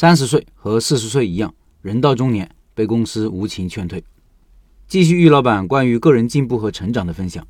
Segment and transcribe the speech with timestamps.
[0.00, 4.02] 三十岁和四十岁一样，人到中年被公司无情劝退。
[4.88, 7.46] 继续，玉老板关于个人进步和成长的分享。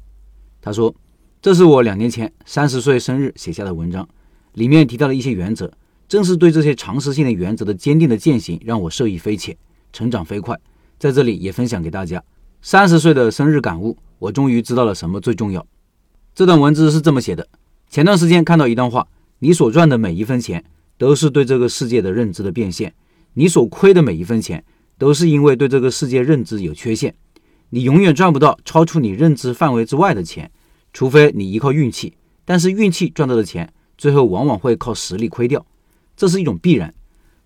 [0.60, 0.92] 他说
[1.40, 4.08] ：“这是我两年前三十岁生日写下的文章，
[4.54, 5.72] 里面提到了一些原则，
[6.08, 9.56] 正是对这些常识性的原则的坚定的践行，让我受益匪浅，
[9.92, 10.58] 成长飞快。
[10.98, 12.20] 在这里也分享给大家。
[12.62, 15.64] 三十岁的生日感悟，我终于知道了什么最重要。
[16.34, 17.46] 这段文字是这么写的：
[17.88, 19.06] 前段时间看到一段话，
[19.38, 20.64] 你所赚的每一分钱。”
[21.00, 22.92] 都是对这个世界的认知的变现。
[23.32, 24.62] 你所亏的每一分钱，
[24.98, 27.14] 都是因为对这个世界认知有缺陷。
[27.70, 30.50] 你永远赚不到超出你认知范围之外的钱，
[30.92, 32.12] 除非你依靠运气。
[32.44, 35.64] 但是运气赚到的钱，最后往往会靠实力亏掉，
[36.14, 36.92] 这是一种必然。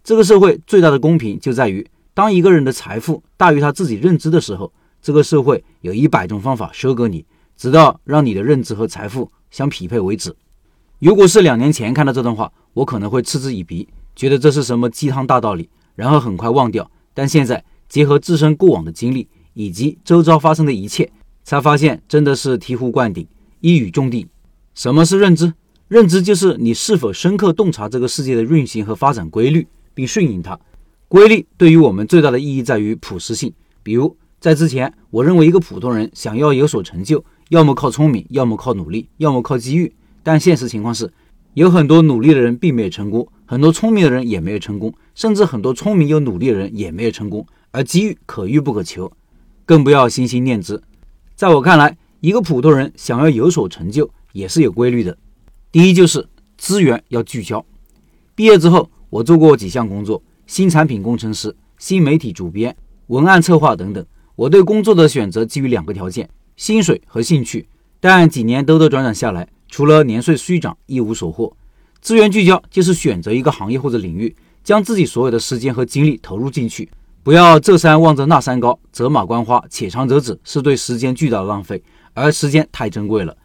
[0.02, 7.24] 这个社会最大的公平就在于，当一个人的财富大于他自己认知的时候，这个社会有一百种方法收割你，
[7.56, 10.34] 直到让你的认知和财富相匹配为止。
[10.98, 16.90] 如果是两年前看到这段话，我可能会嗤之以鼻，觉得这是什么鸡汤大道理，然后很快忘掉。
[17.14, 21.10] 但现在结合自身过往的经历以及周遭发生的一切，
[21.44, 23.26] 才发现真的是醍醐灌顶，
[23.60, 24.26] 一语中的。
[24.74, 25.54] 什么是认知？
[25.86, 30.58] 认知就是你是否深刻洞察这个世界的运行和发展规律，并顺应它。
[31.06, 33.52] 规律对于我们最大的意义在于普适性。
[33.84, 39.94] 比如在之前，我认为一个普通人想要有所成就，要么靠聪明，要么靠努力，要么靠机遇。
[40.24, 41.12] 但现实情况是。
[41.54, 47.46] 有很多努力的人并没有成功，很多聪明的人也没有成功，甚至很多聪明又努力的人也没有成功。
[47.70, 49.10] 而机遇可遇不可求，
[49.64, 50.82] 更不要心心念之。
[51.36, 55.16] 在我看来，一个普通人想要有所成就也是有规律的。
[55.70, 57.64] 第一就是资源要聚焦。
[58.34, 64.04] 毕业之后，我做过几项工作：新产品工程师、新媒体主编、文案策划等等。
[64.34, 67.68] 我对工作的选择基于两个条件：薪水和兴趣。
[68.00, 69.48] 但几年兜兜转转下来。
[69.68, 71.56] 除了年岁虚长，一无所获。
[72.00, 76.88] 资源聚焦就是选择一个行业或者领域，将自己所有的时间和精力投入进去，
[77.22, 81.82] 不要这山望着那山高，走马观花，且长则止，是对时间巨大的浪费。
[82.12, 83.36] 而时间太珍贵了，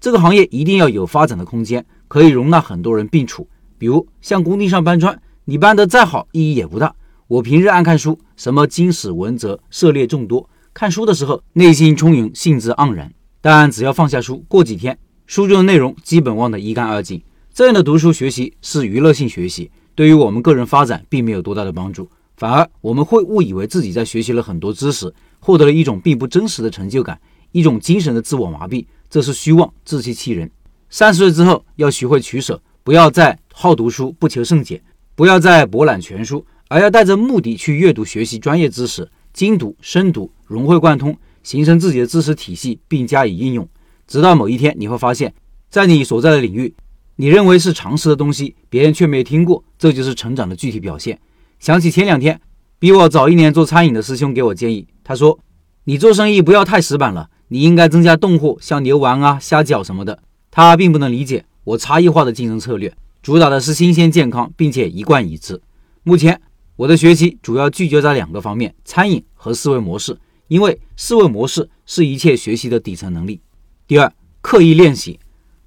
[0.00, 3.46] 这个行业一定要有发展的空间，可以容纳很多人并处。
[3.76, 6.94] 比如像工地上搬砖，你搬得再好，意义也不大。
[7.26, 10.48] 我平日爱看书，什么经史文则，涉猎众多。
[10.72, 13.12] 看书的时候，内心充盈，兴致盎然。
[13.40, 14.98] 但只要放下书，过几天。
[15.26, 27.18] 书中的内容基本忘得一干二净，这样的读书学习是娱乐性学习，对于我们个人发展并没有多大的帮助，反而我们会误以为自己在学习了很多知识，获得了一种并不真实的成就感，
[27.52, 30.50] 一种精神的自我麻痹，这是虚妄，自欺欺人。
[30.90, 34.82] 三十岁之后要学会取舍，不要再好读书不求甚解，
[35.14, 43.66] 不要再博览全书，而要带着目的去阅读学习专业知识，精读深读，融会贯通，形成自己的知识体系，并加以应用。
[44.06, 45.34] 直到某一天，你会发现，
[45.70, 46.74] 在你所在的领域，
[47.16, 51.18] 你认为是常识的东西，别人却没有听过，这就是成长的具体表现。
[51.58, 52.40] 想起前两天，
[52.78, 55.38] 比我早一年做餐饮的师兄给我建议，他说
[55.84, 60.18] ：“你做生意不要太死板了，你应该增加冻货，像牛丸啊、虾饺什么的。”
[60.50, 65.60] 他并不能理解我差异化的竞争策略，主打的是新鲜健康，并且一贯一致。
[66.02, 66.40] 目前
[66.76, 70.16] 我的学习主要聚焦在两个方面：餐饮和思维模式，
[70.48, 73.40] 因为思维模式是一切学习的底层能力。
[73.86, 75.20] 第二，刻意练习。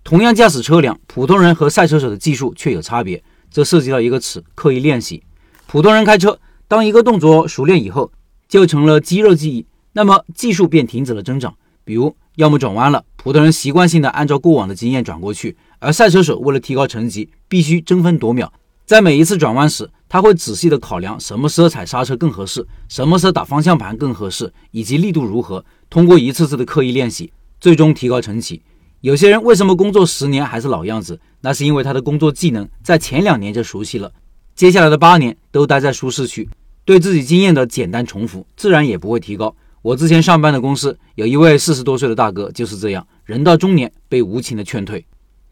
[0.03, 3.23] 同样驾驶车辆，普通人和赛车手的技术却有差别。
[3.51, 5.21] 这涉及到一个词：刻意练习。
[5.67, 8.11] 普通人开车，当一个动作熟练以后，
[8.47, 11.53] 就成了肌肉记忆，那么技术便停止了增长。
[11.83, 18.51] 比如，要么转弯了，普通人习惯性的按照过往的经验转过去，而赛车手为了提高成绩，必须争分夺秒，
[18.87, 25.63] 在每一次转弯时，他会仔细的考量什么时候踩刹车更合适，什么时候打方向盘更合适，以及力度如何。
[25.87, 27.31] 通过一次次的刻意练习。
[27.59, 28.61] 最终提高成绩。
[29.01, 31.19] 有些人为什么工作十年还是老样子？
[31.41, 34.11] 那是因为他的工作技能在前两年就熟悉了，
[34.55, 36.49] 接下来的八年都待在舒适区，
[36.83, 39.55] 对自己经验的简单重复，自然也不会提高。
[39.83, 45.05] 我之前上班的公司有一位四十多岁的大哥就是这样，人到中年被无情的劝退。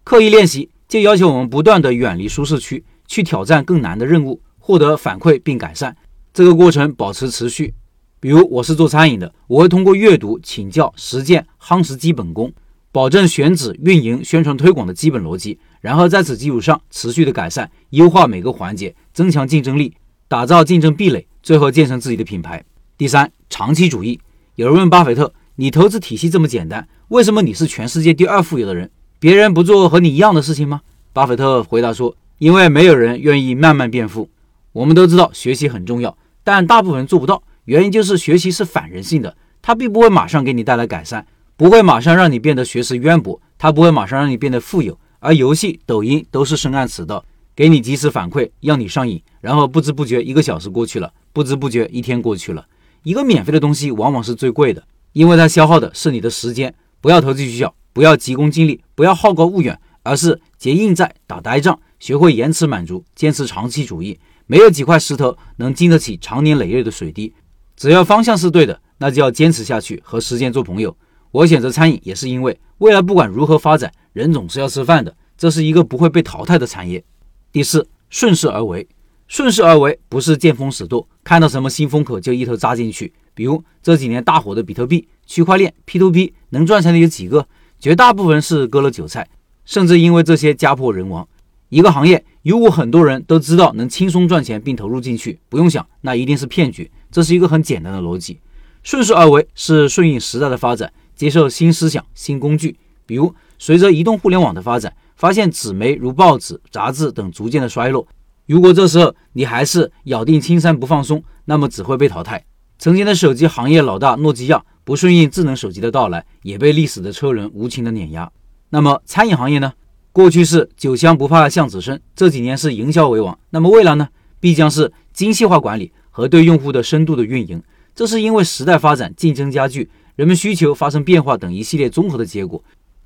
[0.04, 5.96] 刻意练习就要求我们不断的远离舒适区，去挑战更难的任务，获得反馈并改善。
[6.34, 7.74] 这个过程保持持续。
[8.20, 12.54] 比如我是做餐饮的，我会通过阅读、请教、实践夯实基本功，
[12.92, 19.92] 保证选址、运营、宣传推广的基本逻辑，然后在此基础上持续的改善、优化每个环节，增强竞争力，
[20.28, 22.64] 打造竞争壁垒，最后建成自己的品牌。
[23.00, 24.20] 第三，长期主义。
[24.54, 28.92] 有人问巴菲特：“你投资体系这么简单，为什么你是全世界第二富有的人？
[29.20, 30.82] 别人不做和你一样的事情吗？”
[31.14, 34.30] 巴菲特回答说：“因为没有人愿意慢慢变富。
[34.72, 41.26] 我们都知道学习很重要，但大部分人做不到。”原因就是学习是反人性的，它并不会马上给你带来改善，
[41.58, 45.00] 不会马上让你变得学识渊博，它不会马上让你变得富有。
[45.20, 47.24] 而游戏、抖音都是深谙此道，
[47.56, 52.66] 给你及时反馈，让你上瘾，然后不知不觉一个小时过去了，不知不觉一天过去了。
[53.04, 56.76] 一个免费的东西往往是最贵的，因为它消耗的是你的时间。
[57.00, 64.20] 不要投机取巧，不要急功近利，不要好高骛远，而是结硬债、打呆仗，学会延迟满足，坚持长期主义。
[64.48, 67.34] 没有几块石头能经得起长年累月的水滴。
[67.78, 70.96] 只要方向是对的，那就要坚持下去，和时间做朋友。
[71.36, 77.04] 我选择餐饮也是因为，未来不管如何发展，人总是要吃饭的，这是一个不会被淘汰的产业。
[77.52, 78.88] 第四，顺势而为。
[79.28, 83.12] 顺势而为不是见风使舵，看到什么新风口就一头扎进去。
[83.34, 87.46] 比如这几年大火的比特币、区块链、P to P，能赚钱的有几个？
[87.82, 89.28] 绝大部分是割了韭菜，
[89.66, 91.28] 甚至因为这些家破人亡。
[91.68, 96.90] 一个行业如果很多人都知道能轻松赚钱并投入进去，不用想，那一定是骗局。
[97.12, 98.40] 这是一个很简单的逻辑。
[98.84, 102.78] 顺势而为是顺应时代的发展，接受新思想、新工具。
[103.06, 104.94] 比如随着移动互联网的发展。
[105.18, 108.06] 发现纸媒如报纸、杂志等逐渐的衰落。
[108.48, 112.44] 如果这时候你还是咬定青山不放松，那么只会被淘汰。
[112.78, 118.30] 曾经的手机行业老大诺基亚不顺应智能手机的到来，也被历史的车轮无情的碾压。
[118.72, 119.72] 那么餐饮行业呢？
[120.12, 123.40] 过去是酒香不怕巷子深，这几年是营销为王。
[123.52, 124.10] 那么未来呢？
[124.42, 127.64] 必将是精细化管理和对用户的深度的运营。
[127.96, 132.64] 这是因为时代发展、竞争加剧、人们需求发生变化等一系列综合的结果。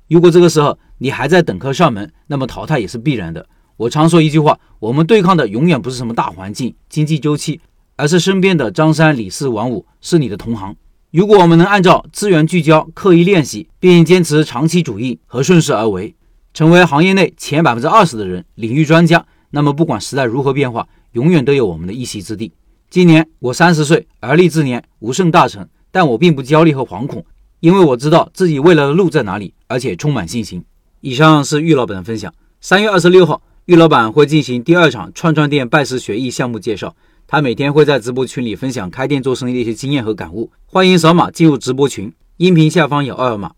[0.08, 3.46] 如果这个时候你还在等客上门，那么淘汰也是必然的。
[3.76, 7.60] 我常说一句话：我们对抗的永远不是什么大环境、经济周期，
[7.96, 10.76] 而是身边的张三李四王五，是你的同行。
[11.10, 16.14] 如果我们能按照资源聚焦、刻意练习，并坚持长期主义和顺势而为，
[16.54, 22.52] 成为行业内前百分之二十的人、领域专家，那么不管时代如何变化，永远都有我们的一席之地。
[22.88, 27.24] 今年我三十岁，而立之年，无甚大成，但我并不焦虑和惶恐。
[27.60, 30.64] 因为我知道自己未来的路在哪里，而且充满信心。
[31.00, 32.32] 以上是玉老板的分享。
[32.60, 36.96] 三月二十六号，玉老板会进行第二场串串店拜师学艺项目介绍。
[37.26, 40.50] 他每天会在直播群里分享开店做生意的一些经验和感悟。
[40.66, 43.52] 欢迎扫码进入直播群，音频下方有二维码。